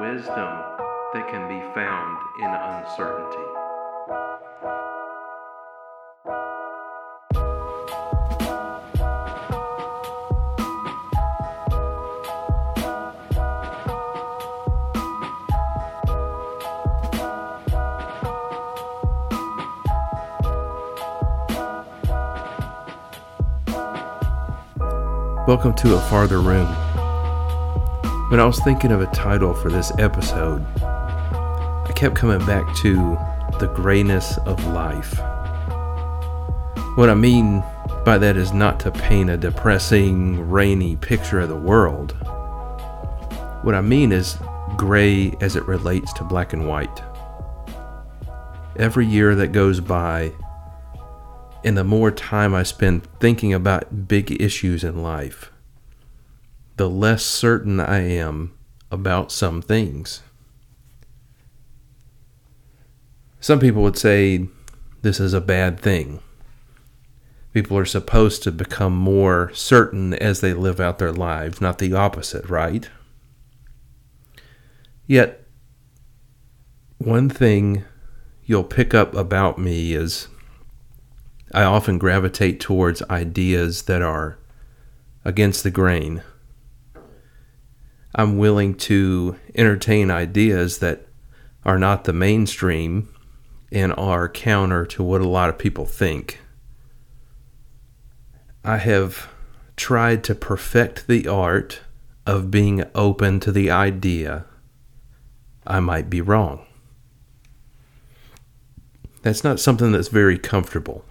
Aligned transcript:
wisdom 0.00 0.52
that 1.12 1.28
can 1.30 1.48
be 1.48 1.60
found 1.74 2.18
in 2.38 2.46
uncertainty. 2.46 3.36
Welcome 25.46 25.74
to 25.74 25.94
A 25.96 26.00
Farther 26.08 26.40
Room. 26.40 26.89
When 28.30 28.38
I 28.38 28.44
was 28.44 28.60
thinking 28.60 28.92
of 28.92 29.00
a 29.00 29.08
title 29.08 29.52
for 29.52 29.70
this 29.70 29.90
episode, 29.98 30.64
I 30.84 31.92
kept 31.96 32.14
coming 32.14 32.38
back 32.46 32.76
to 32.76 33.18
the 33.58 33.66
grayness 33.74 34.38
of 34.46 34.64
life. 34.66 35.18
What 36.96 37.10
I 37.10 37.14
mean 37.14 37.64
by 38.04 38.18
that 38.18 38.36
is 38.36 38.52
not 38.52 38.78
to 38.80 38.92
paint 38.92 39.30
a 39.30 39.36
depressing, 39.36 40.48
rainy 40.48 40.94
picture 40.94 41.40
of 41.40 41.48
the 41.48 41.56
world. 41.56 42.12
What 43.62 43.74
I 43.74 43.80
mean 43.80 44.12
is 44.12 44.38
gray 44.76 45.34
as 45.40 45.56
it 45.56 45.66
relates 45.66 46.12
to 46.12 46.22
black 46.22 46.52
and 46.52 46.68
white. 46.68 47.02
Every 48.76 49.06
year 49.06 49.34
that 49.34 49.48
goes 49.48 49.80
by, 49.80 50.30
and 51.64 51.76
the 51.76 51.82
more 51.82 52.12
time 52.12 52.54
I 52.54 52.62
spend 52.62 53.08
thinking 53.18 53.52
about 53.52 54.06
big 54.06 54.40
issues 54.40 54.84
in 54.84 55.02
life, 55.02 55.50
the 56.80 56.88
less 56.88 57.22
certain 57.22 57.78
I 57.78 57.98
am 57.98 58.54
about 58.90 59.30
some 59.30 59.60
things. 59.60 60.22
Some 63.38 63.60
people 63.60 63.82
would 63.82 63.98
say 63.98 64.48
this 65.02 65.20
is 65.20 65.34
a 65.34 65.42
bad 65.42 65.78
thing. 65.78 66.20
People 67.52 67.76
are 67.76 67.84
supposed 67.84 68.42
to 68.44 68.50
become 68.50 68.96
more 68.96 69.50
certain 69.52 70.14
as 70.14 70.40
they 70.40 70.54
live 70.54 70.80
out 70.80 70.98
their 70.98 71.12
lives, 71.12 71.60
not 71.60 71.76
the 71.76 71.92
opposite, 71.92 72.48
right? 72.48 72.88
Yet, 75.06 75.46
one 76.96 77.28
thing 77.28 77.84
you'll 78.46 78.64
pick 78.64 78.94
up 78.94 79.12
about 79.14 79.58
me 79.58 79.92
is 79.92 80.28
I 81.52 81.62
often 81.62 81.98
gravitate 81.98 82.58
towards 82.58 83.02
ideas 83.10 83.82
that 83.82 84.00
are 84.00 84.38
against 85.26 85.62
the 85.62 85.70
grain. 85.70 86.22
I'm 88.14 88.38
willing 88.38 88.74
to 88.74 89.36
entertain 89.54 90.10
ideas 90.10 90.78
that 90.78 91.06
are 91.64 91.78
not 91.78 92.04
the 92.04 92.12
mainstream 92.12 93.08
and 93.70 93.92
are 93.96 94.28
counter 94.28 94.84
to 94.86 95.02
what 95.02 95.20
a 95.20 95.28
lot 95.28 95.48
of 95.48 95.58
people 95.58 95.86
think. 95.86 96.40
I 98.64 98.78
have 98.78 99.28
tried 99.76 100.24
to 100.24 100.34
perfect 100.34 101.06
the 101.06 101.28
art 101.28 101.80
of 102.26 102.50
being 102.50 102.84
open 102.94 103.40
to 103.40 103.52
the 103.52 103.70
idea 103.70 104.44
I 105.66 105.80
might 105.80 106.10
be 106.10 106.20
wrong. 106.20 106.66
That's 109.22 109.44
not 109.44 109.60
something 109.60 109.92
that's 109.92 110.08
very 110.08 110.38
comfortable. 110.38 111.04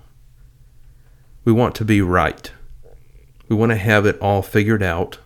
We 1.46 1.54
want 1.54 1.76
to 1.76 1.86
be 1.86 2.02
right. 2.02 2.52
We 3.48 3.56
want 3.56 3.72
to 3.72 3.78
have 3.78 4.06
it 4.06 4.20
all 4.20 4.42
figured 4.42 4.84
out, 4.84 5.20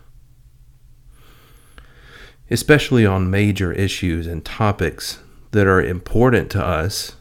especially 2.50 3.06
on 3.06 3.30
major 3.30 3.72
issues 3.72 4.26
and 4.26 4.44
topics 4.44 5.18
that 5.52 5.66
are 5.66 5.82
important 5.82 6.50
to 6.50 6.64
us. 6.64 7.16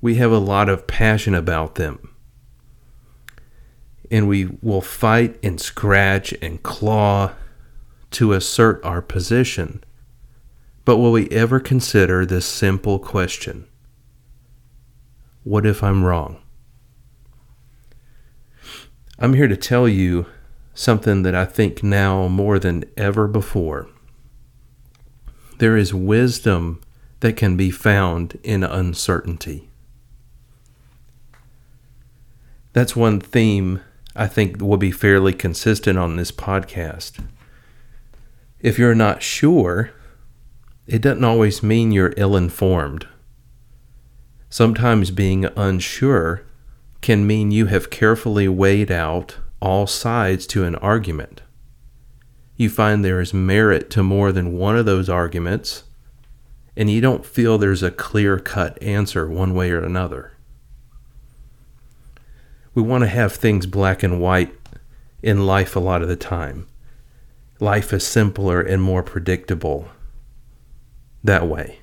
We 0.00 0.16
have 0.16 0.32
a 0.32 0.38
lot 0.38 0.68
of 0.68 0.86
passion 0.86 1.34
about 1.34 1.76
them. 1.76 2.14
And 4.10 4.28
we 4.28 4.58
will 4.60 4.82
fight 4.82 5.38
and 5.42 5.60
scratch 5.60 6.34
and 6.42 6.62
claw 6.62 7.32
to 8.12 8.32
assert 8.32 8.84
our 8.84 9.00
position. 9.00 9.82
But 10.84 10.98
will 10.98 11.12
we 11.12 11.28
ever 11.30 11.60
consider 11.60 12.26
this 12.26 12.44
simple 12.44 12.98
question? 12.98 13.66
What 15.44 15.64
if 15.64 15.82
I'm 15.82 16.04
wrong? 16.04 16.42
I'm 19.18 19.34
here 19.34 19.48
to 19.48 19.56
tell 19.56 19.88
you 19.88 20.26
something 20.74 21.22
that 21.22 21.34
I 21.34 21.44
think 21.44 21.82
now 21.82 22.28
more 22.28 22.58
than 22.58 22.84
ever 22.96 23.26
before. 23.26 23.88
There 25.62 25.76
is 25.76 25.94
wisdom 25.94 26.80
that 27.20 27.36
can 27.36 27.56
be 27.56 27.70
found 27.70 28.36
in 28.42 28.64
uncertainty. 28.64 29.70
That's 32.72 32.96
one 32.96 33.20
theme 33.20 33.80
I 34.16 34.26
think 34.26 34.60
will 34.60 34.76
be 34.76 34.90
fairly 34.90 35.32
consistent 35.32 36.00
on 36.00 36.16
this 36.16 36.32
podcast. 36.32 37.24
If 38.58 38.76
you're 38.76 38.96
not 38.96 39.22
sure, 39.22 39.92
it 40.88 41.00
doesn't 41.00 41.22
always 41.22 41.62
mean 41.62 41.92
you're 41.92 42.14
ill 42.16 42.36
informed. 42.36 43.06
Sometimes 44.50 45.12
being 45.12 45.44
unsure 45.54 46.42
can 47.02 47.24
mean 47.24 47.52
you 47.52 47.66
have 47.66 47.88
carefully 47.88 48.48
weighed 48.48 48.90
out 48.90 49.36
all 49.60 49.86
sides 49.86 50.44
to 50.48 50.64
an 50.64 50.74
argument. 50.74 51.42
You 52.62 52.70
find 52.70 53.04
there 53.04 53.20
is 53.20 53.34
merit 53.34 53.90
to 53.90 54.04
more 54.04 54.30
than 54.30 54.56
one 54.56 54.76
of 54.76 54.86
those 54.86 55.08
arguments, 55.08 55.82
and 56.76 56.88
you 56.88 57.00
don't 57.00 57.26
feel 57.26 57.58
there's 57.58 57.82
a 57.82 57.90
clear 57.90 58.38
cut 58.38 58.80
answer 58.80 59.28
one 59.28 59.52
way 59.52 59.72
or 59.72 59.82
another. 59.82 60.34
We 62.72 62.80
want 62.80 63.02
to 63.02 63.08
have 63.08 63.32
things 63.32 63.66
black 63.66 64.04
and 64.04 64.20
white 64.20 64.54
in 65.24 65.44
life 65.44 65.74
a 65.74 65.80
lot 65.80 66.02
of 66.02 66.08
the 66.08 66.14
time. 66.14 66.68
Life 67.58 67.92
is 67.92 68.06
simpler 68.06 68.60
and 68.60 68.80
more 68.80 69.02
predictable 69.02 69.88
that 71.24 71.48
way. 71.48 71.80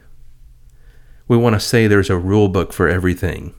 We 1.27 1.35
want 1.35 1.55
to 1.55 1.59
say 1.59 1.87
there's 1.87 2.09
a 2.09 2.17
rule 2.17 2.47
book 2.47 2.71
for 2.71 2.87
everything 2.87 3.53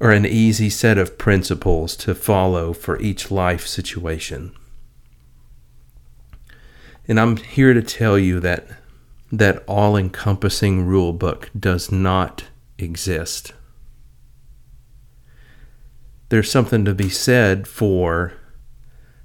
or 0.00 0.12
an 0.12 0.24
easy 0.24 0.70
set 0.70 0.96
of 0.96 1.18
principles 1.18 1.94
to 1.96 2.14
follow 2.14 2.72
for 2.72 2.98
each 3.02 3.30
life 3.30 3.66
situation. 3.66 4.56
And 7.08 7.18
I'm 7.18 7.36
here 7.36 7.74
to 7.74 7.82
tell 7.82 8.18
you 8.18 8.40
that 8.40 8.68
that 9.30 9.64
all 9.66 9.96
encompassing 9.96 10.84
rule 10.86 11.12
book 11.12 11.50
does 11.58 11.90
not 11.90 12.44
exist. 12.78 13.54
There's 16.28 16.50
something 16.50 16.84
to 16.84 16.94
be 16.94 17.08
said 17.08 17.66
for 17.66 18.34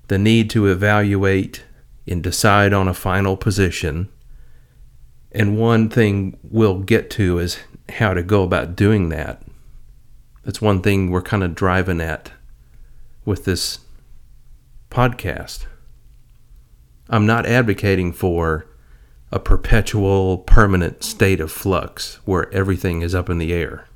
the 0.08 0.18
need 0.18 0.50
to 0.52 0.68
evaluate 0.68 1.64
and 2.08 2.24
decide 2.24 2.74
on 2.74 2.88
a 2.88 2.94
final 2.94 3.36
position. 3.36 4.10
And 5.32 5.58
one 5.58 5.90
thing 5.90 6.38
we'll 6.42 6.80
get 6.80 7.10
to 7.12 7.40
is 7.40 7.60
how 7.90 8.14
to 8.14 8.24
go 8.24 8.44
about 8.44 8.76
doing 8.76 9.10
that. 9.10 9.44
That's 10.44 10.62
one 10.62 10.82
thing 10.82 11.12
we're 11.12 11.22
kind 11.22 11.44
of 11.44 11.56
driving 11.56 12.00
at 12.00 12.32
with 13.26 13.44
this 13.44 13.80
podcast. 14.90 15.66
I'm 17.10 17.26
not 17.26 17.46
advocating 17.46 18.12
for 18.12 18.68
a 19.32 19.40
perpetual, 19.40 20.40
permanent 20.40 21.04
state 21.04 21.40
of 21.40 21.52
flux 21.52 22.20
where 22.26 22.54
everything 22.54 23.02
is 23.02 23.14
up 23.14 23.30
in 23.30 23.38
the 23.38 23.54
air. 23.54 23.88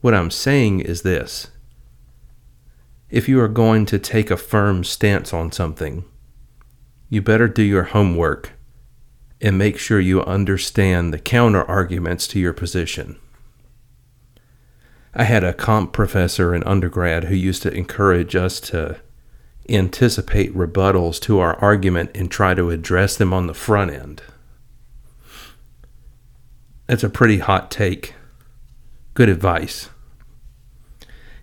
What 0.00 0.14
I'm 0.14 0.30
saying 0.30 0.80
is 0.80 1.02
this 1.02 1.48
if 3.10 3.28
you 3.28 3.40
are 3.40 3.48
going 3.48 3.86
to 3.86 3.98
take 3.98 4.30
a 4.30 4.36
firm 4.36 4.82
stance 4.82 5.32
on 5.32 5.52
something, 5.52 6.04
you 7.08 7.22
better 7.22 7.46
do 7.46 7.62
your 7.62 7.84
homework 7.84 8.52
and 9.40 9.58
make 9.58 9.78
sure 9.78 10.00
you 10.00 10.22
understand 10.22 11.12
the 11.12 11.18
counter 11.18 11.62
arguments 11.64 12.26
to 12.28 12.40
your 12.40 12.52
position. 12.52 13.16
I 15.14 15.24
had 15.24 15.44
a 15.44 15.52
comp 15.52 15.92
professor 15.92 16.54
in 16.54 16.64
undergrad 16.64 17.24
who 17.24 17.34
used 17.34 17.62
to 17.62 17.72
encourage 17.72 18.34
us 18.34 18.58
to 18.60 19.00
anticipate 19.68 20.54
rebuttals 20.54 21.20
to 21.22 21.38
our 21.38 21.56
argument 21.56 22.10
and 22.14 22.30
try 22.30 22.54
to 22.54 22.70
address 22.70 23.16
them 23.16 23.32
on 23.32 23.46
the 23.46 23.54
front 23.54 23.90
end. 23.90 24.22
That's 26.86 27.04
a 27.04 27.08
pretty 27.08 27.38
hot 27.38 27.70
take. 27.70 28.14
Good 29.14 29.28
advice. 29.28 29.88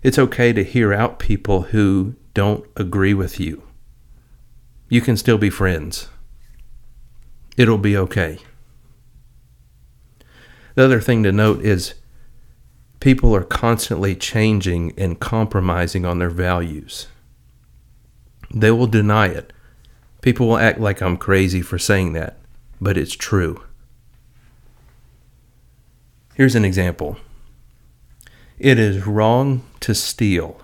It's 0.02 0.18
okay 0.18 0.52
to 0.52 0.64
hear 0.64 0.92
out 0.92 1.18
people 1.18 1.62
who 1.62 2.14
don't 2.34 2.64
agree 2.76 3.14
with 3.14 3.40
you. 3.40 3.62
You 4.88 5.00
can 5.00 5.16
still 5.16 5.38
be 5.38 5.50
friends. 5.50 6.08
It'll 7.56 7.78
be 7.78 7.96
okay. 7.96 8.38
The 10.74 10.84
other 10.84 11.00
thing 11.00 11.22
to 11.22 11.32
note 11.32 11.62
is 11.62 11.94
people 13.00 13.34
are 13.34 13.44
constantly 13.44 14.14
changing 14.14 14.92
and 14.96 15.20
compromising 15.20 16.04
on 16.04 16.18
their 16.18 16.30
values. 16.30 17.08
They 18.54 18.70
will 18.70 18.86
deny 18.86 19.26
it, 19.26 19.52
People 20.22 20.46
will 20.46 20.58
act 20.58 20.78
like 20.78 21.02
I'm 21.02 21.16
crazy 21.16 21.60
for 21.60 21.78
saying 21.78 22.12
that, 22.12 22.38
but 22.80 22.96
it's 22.96 23.14
true. 23.14 23.62
Here's 26.34 26.54
an 26.54 26.64
example 26.64 27.18
it 28.58 28.78
is 28.78 29.06
wrong 29.06 29.64
to 29.80 29.94
steal. 29.94 30.60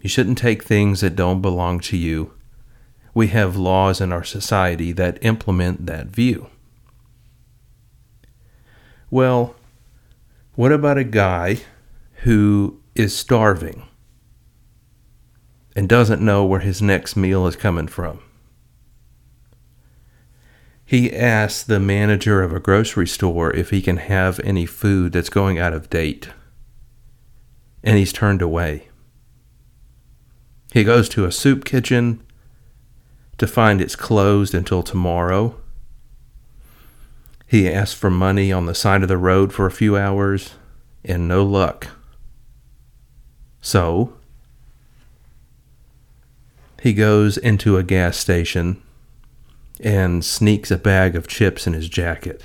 You 0.00 0.08
shouldn't 0.08 0.38
take 0.38 0.64
things 0.64 1.02
that 1.02 1.14
don't 1.14 1.42
belong 1.42 1.80
to 1.80 1.96
you. 1.96 2.32
We 3.12 3.26
have 3.28 3.56
laws 3.56 4.00
in 4.00 4.12
our 4.12 4.24
society 4.24 4.92
that 4.92 5.18
implement 5.22 5.84
that 5.86 6.06
view. 6.06 6.48
Well, 9.10 9.56
what 10.54 10.72
about 10.72 10.96
a 10.96 11.04
guy 11.04 11.60
who 12.22 12.80
is 12.94 13.14
starving 13.14 13.87
and 15.78 15.88
doesn't 15.88 16.20
know 16.20 16.44
where 16.44 16.58
his 16.58 16.82
next 16.82 17.14
meal 17.14 17.46
is 17.46 17.54
coming 17.54 17.86
from? 17.86 18.18
He 20.84 21.14
asks 21.14 21.62
the 21.62 21.78
manager 21.78 22.42
of 22.42 22.52
a 22.52 22.58
grocery 22.58 23.06
store 23.06 23.54
if 23.54 23.70
he 23.70 23.80
can 23.80 23.98
have 23.98 24.40
any 24.40 24.66
food 24.66 25.12
that's 25.12 25.30
going 25.30 25.56
out 25.56 25.72
of 25.72 25.88
date, 25.88 26.30
and 27.84 27.96
he's 27.96 28.12
turned 28.12 28.42
away. 28.42 28.88
He 30.72 30.82
goes 30.82 31.08
to 31.10 31.24
a 31.24 31.30
soup 31.30 31.64
kitchen 31.64 32.26
to 33.36 33.46
find 33.46 33.80
it's 33.80 33.94
closed 33.94 34.56
until 34.56 34.82
tomorrow 34.82 35.60
he 37.46 37.70
asks 37.70 37.94
for 37.94 38.10
money 38.10 38.50
on 38.50 38.66
the 38.66 38.74
side 38.74 39.02
of 39.02 39.08
the 39.08 39.16
road 39.16 39.52
for 39.52 39.66
a 39.66 39.70
few 39.70 39.96
hours 39.96 40.54
and 41.04 41.28
no 41.28 41.44
luck. 41.44 41.86
So, 43.60 44.17
he 46.80 46.92
goes 46.92 47.36
into 47.36 47.76
a 47.76 47.82
gas 47.82 48.16
station 48.16 48.82
and 49.80 50.24
sneaks 50.24 50.70
a 50.70 50.76
bag 50.76 51.16
of 51.16 51.28
chips 51.28 51.66
in 51.66 51.72
his 51.72 51.88
jacket. 51.88 52.44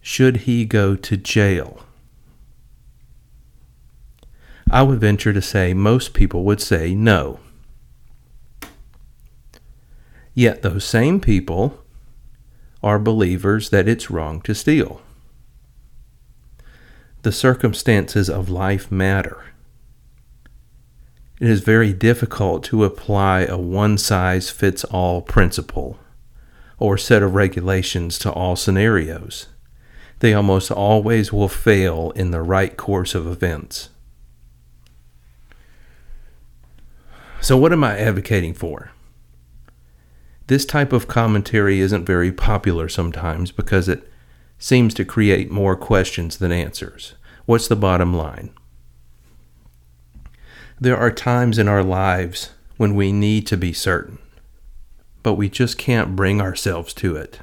Should 0.00 0.38
he 0.38 0.64
go 0.64 0.96
to 0.96 1.16
jail? 1.16 1.84
I 4.70 4.82
would 4.82 5.00
venture 5.00 5.32
to 5.32 5.42
say 5.42 5.74
most 5.74 6.14
people 6.14 6.44
would 6.44 6.60
say 6.60 6.94
no. 6.94 7.40
Yet 10.34 10.62
those 10.62 10.84
same 10.84 11.20
people 11.20 11.82
are 12.82 12.98
believers 12.98 13.70
that 13.70 13.88
it's 13.88 14.10
wrong 14.10 14.40
to 14.42 14.54
steal. 14.54 15.02
The 17.22 17.32
circumstances 17.32 18.30
of 18.30 18.48
life 18.48 18.90
matter. 18.90 19.44
It 21.40 21.48
is 21.48 21.62
very 21.62 21.94
difficult 21.94 22.62
to 22.64 22.84
apply 22.84 23.46
a 23.46 23.56
one 23.56 23.96
size 23.96 24.50
fits 24.50 24.84
all 24.84 25.22
principle 25.22 25.98
or 26.78 26.98
set 26.98 27.22
of 27.22 27.34
regulations 27.34 28.18
to 28.18 28.30
all 28.30 28.56
scenarios. 28.56 29.46
They 30.18 30.34
almost 30.34 30.70
always 30.70 31.32
will 31.32 31.48
fail 31.48 32.10
in 32.14 32.30
the 32.30 32.42
right 32.42 32.76
course 32.76 33.14
of 33.14 33.26
events. 33.26 33.88
So, 37.40 37.56
what 37.56 37.72
am 37.72 37.84
I 37.84 37.98
advocating 37.98 38.52
for? 38.52 38.90
This 40.46 40.66
type 40.66 40.92
of 40.92 41.08
commentary 41.08 41.80
isn't 41.80 42.04
very 42.04 42.32
popular 42.32 42.86
sometimes 42.86 43.50
because 43.50 43.88
it 43.88 44.06
seems 44.58 44.92
to 44.92 45.06
create 45.06 45.50
more 45.50 45.74
questions 45.74 46.36
than 46.36 46.52
answers. 46.52 47.14
What's 47.46 47.68
the 47.68 47.76
bottom 47.76 48.12
line? 48.12 48.50
There 50.82 50.96
are 50.96 51.10
times 51.10 51.58
in 51.58 51.68
our 51.68 51.82
lives 51.82 52.52
when 52.78 52.94
we 52.94 53.12
need 53.12 53.46
to 53.48 53.58
be 53.58 53.74
certain, 53.74 54.18
but 55.22 55.34
we 55.34 55.50
just 55.50 55.76
can't 55.76 56.16
bring 56.16 56.40
ourselves 56.40 56.94
to 56.94 57.16
it. 57.16 57.40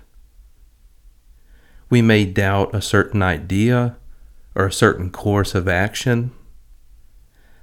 We 1.88 2.02
may 2.02 2.26
doubt 2.26 2.74
a 2.74 2.82
certain 2.82 3.22
idea 3.22 3.96
or 4.56 4.66
a 4.66 4.72
certain 4.72 5.12
course 5.12 5.54
of 5.54 5.68
action. 5.68 6.32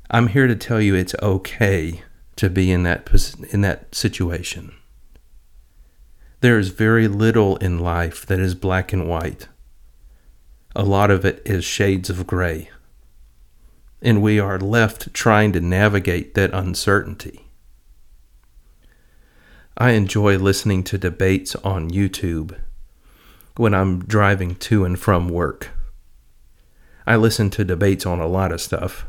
I'm 0.08 0.28
here 0.28 0.46
to 0.46 0.54
tell 0.54 0.80
you 0.80 0.94
it's 0.94 1.16
okay 1.20 2.02
to 2.36 2.48
be 2.48 2.70
in 2.70 2.84
that 2.84 3.10
in 3.50 3.62
that 3.62 3.92
situation. 3.96 4.74
There 6.40 6.56
is 6.56 6.68
very 6.68 7.08
little 7.08 7.56
in 7.56 7.80
life 7.80 8.24
that 8.26 8.38
is 8.38 8.54
black 8.54 8.92
and 8.92 9.08
white. 9.08 9.48
A 10.76 10.84
lot 10.84 11.10
of 11.10 11.24
it 11.24 11.42
is 11.44 11.64
shades 11.64 12.10
of 12.10 12.28
gray. 12.28 12.70
And 14.04 14.22
we 14.22 14.38
are 14.38 14.58
left 14.58 15.12
trying 15.12 15.52
to 15.54 15.60
navigate 15.60 16.34
that 16.34 16.52
uncertainty. 16.52 17.46
I 19.76 19.90
enjoy 19.92 20.38
listening 20.38 20.84
to 20.84 20.98
debates 20.98 21.56
on 21.56 21.90
YouTube 21.90 22.56
when 23.56 23.74
I'm 23.74 24.04
driving 24.04 24.54
to 24.56 24.84
and 24.84 24.96
from 24.98 25.28
work. 25.28 25.70
I 27.06 27.16
listen 27.16 27.50
to 27.50 27.64
debates 27.64 28.06
on 28.06 28.20
a 28.20 28.28
lot 28.28 28.52
of 28.52 28.60
stuff. 28.60 29.06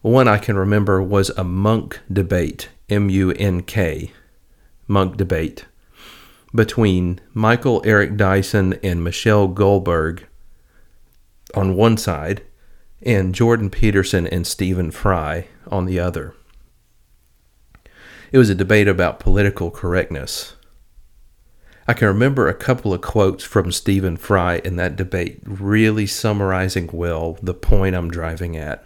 One 0.00 0.26
I 0.26 0.38
can 0.38 0.56
remember 0.56 1.02
was 1.02 1.28
a 1.30 1.44
Munk 1.44 2.00
debate, 2.10 2.70
M 2.88 3.10
U 3.10 3.32
N 3.32 3.62
K, 3.62 4.12
Munk 4.88 5.18
debate 5.18 5.66
between 6.54 7.20
Michael 7.32 7.82
Eric 7.84 8.16
Dyson 8.16 8.78
and 8.82 9.04
Michelle 9.04 9.46
Goldberg 9.46 10.26
on 11.54 11.76
one 11.76 11.96
side, 11.96 12.42
and 13.02 13.34
Jordan 13.34 13.70
Peterson 13.70 14.26
and 14.26 14.46
Stephen 14.46 14.90
Fry 14.90 15.46
on 15.68 15.86
the 15.86 15.98
other. 15.98 16.34
It 18.32 18.38
was 18.38 18.50
a 18.50 18.54
debate 18.54 18.88
about 18.88 19.20
political 19.20 19.70
correctness. 19.70 20.54
I 21.88 21.92
can 21.92 22.06
remember 22.06 22.46
a 22.46 22.54
couple 22.54 22.94
of 22.94 23.00
quotes 23.00 23.42
from 23.42 23.72
Stephen 23.72 24.16
Fry 24.16 24.58
in 24.64 24.76
that 24.76 24.94
debate, 24.94 25.40
really 25.44 26.06
summarizing 26.06 26.88
well 26.92 27.36
the 27.42 27.54
point 27.54 27.96
I'm 27.96 28.10
driving 28.10 28.56
at. 28.56 28.84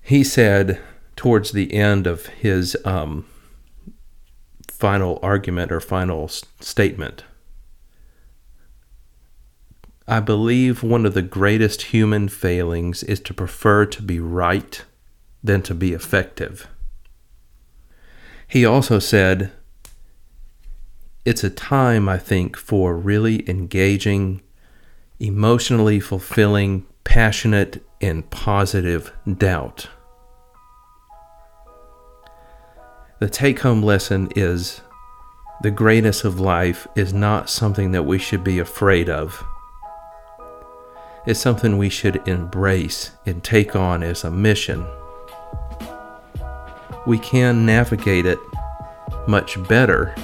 He 0.00 0.22
said 0.22 0.80
towards 1.16 1.50
the 1.50 1.74
end 1.74 2.06
of 2.06 2.26
his 2.26 2.76
um, 2.84 3.26
final 4.68 5.18
argument 5.22 5.72
or 5.72 5.80
final 5.80 6.28
statement. 6.28 7.24
I 10.08 10.20
believe 10.20 10.84
one 10.84 11.04
of 11.04 11.14
the 11.14 11.22
greatest 11.22 11.82
human 11.82 12.28
failings 12.28 13.02
is 13.02 13.18
to 13.20 13.34
prefer 13.34 13.86
to 13.86 14.02
be 14.02 14.20
right 14.20 14.84
than 15.42 15.62
to 15.62 15.74
be 15.74 15.92
effective. 15.92 16.68
He 18.46 18.64
also 18.64 19.00
said, 19.00 19.50
It's 21.24 21.42
a 21.42 21.50
time, 21.50 22.08
I 22.08 22.18
think, 22.18 22.56
for 22.56 22.96
really 22.96 23.48
engaging, 23.50 24.42
emotionally 25.18 25.98
fulfilling, 25.98 26.86
passionate, 27.02 27.84
and 28.00 28.28
positive 28.30 29.12
doubt. 29.38 29.88
The 33.18 33.28
take 33.28 33.60
home 33.60 33.82
lesson 33.82 34.28
is 34.36 34.82
the 35.62 35.70
greatness 35.72 36.22
of 36.22 36.38
life 36.38 36.86
is 36.94 37.12
not 37.12 37.50
something 37.50 37.90
that 37.90 38.04
we 38.04 38.18
should 38.18 38.44
be 38.44 38.60
afraid 38.60 39.08
of. 39.08 39.42
It's 41.26 41.40
something 41.40 41.76
we 41.76 41.88
should 41.88 42.26
embrace 42.28 43.10
and 43.26 43.42
take 43.42 43.74
on 43.74 44.04
as 44.04 44.22
a 44.22 44.30
mission. 44.30 44.86
We 47.04 47.18
can 47.18 47.66
navigate 47.66 48.26
it 48.26 48.38
much 49.26 49.60
better 49.66 50.14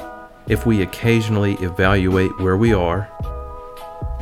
if 0.46 0.64
we 0.64 0.80
occasionally 0.80 1.54
evaluate 1.54 2.38
where 2.38 2.56
we 2.56 2.72
are, 2.72 3.10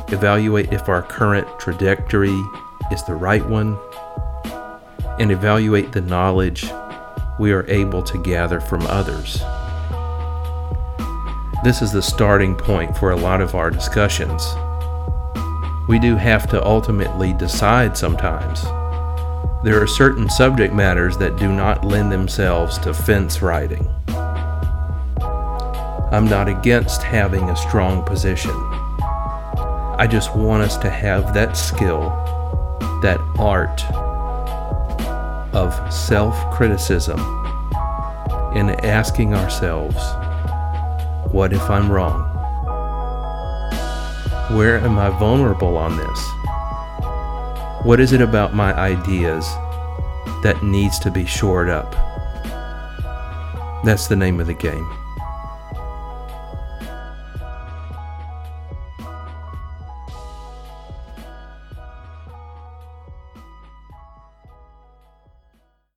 evaluate 0.07 0.73
if 0.73 0.89
our 0.89 1.03
current 1.03 1.47
trajectory 1.59 2.35
is 2.91 3.03
the 3.03 3.13
right 3.13 3.45
one, 3.47 3.77
and 5.19 5.31
evaluate 5.31 5.91
the 5.91 6.01
knowledge 6.01 6.65
we 7.39 7.51
are 7.51 7.67
able 7.67 8.01
to 8.01 8.17
gather 8.23 8.59
from 8.59 8.81
others. 8.87 9.39
This 11.63 11.83
is 11.83 11.91
the 11.91 12.01
starting 12.01 12.55
point 12.55 12.97
for 12.97 13.11
a 13.11 13.15
lot 13.15 13.39
of 13.39 13.53
our 13.53 13.69
discussions. 13.69 14.55
We 15.91 15.99
do 15.99 16.15
have 16.15 16.49
to 16.51 16.65
ultimately 16.65 17.33
decide 17.33 17.97
sometimes. 17.97 18.63
There 19.61 19.83
are 19.83 19.85
certain 19.85 20.29
subject 20.29 20.73
matters 20.73 21.17
that 21.17 21.35
do 21.35 21.51
not 21.51 21.83
lend 21.83 22.13
themselves 22.13 22.77
to 22.77 22.93
fence 22.93 23.41
riding. 23.41 23.89
I'm 26.13 26.23
not 26.29 26.47
against 26.47 27.03
having 27.03 27.49
a 27.49 27.57
strong 27.57 28.03
position. 28.03 28.51
I 29.97 30.07
just 30.09 30.33
want 30.33 30.63
us 30.63 30.77
to 30.77 30.89
have 30.89 31.33
that 31.33 31.57
skill, 31.57 32.03
that 33.01 33.19
art 33.37 33.83
of 35.53 35.73
self 35.93 36.37
criticism 36.53 37.19
and 38.55 38.71
asking 38.85 39.33
ourselves, 39.33 39.97
what 41.33 41.51
if 41.51 41.69
I'm 41.69 41.91
wrong? 41.91 42.30
Where 44.55 44.79
am 44.79 44.99
I 44.99 45.09
vulnerable 45.17 45.77
on 45.77 45.95
this? 45.95 46.29
What 47.85 48.01
is 48.01 48.11
it 48.11 48.19
about 48.19 48.53
my 48.53 48.73
ideas 48.73 49.45
that 50.43 50.61
needs 50.61 50.99
to 50.99 51.09
be 51.09 51.25
shored 51.25 51.69
up? 51.69 51.93
That's 53.85 54.07
the 54.07 54.17
name 54.17 54.41
of 54.41 54.47
the 54.47 54.53
game. 54.53 55.00